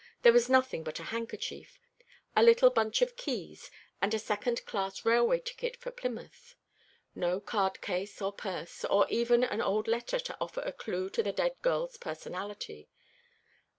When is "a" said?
0.99-1.03, 2.35-2.41, 4.15-4.17, 10.61-10.73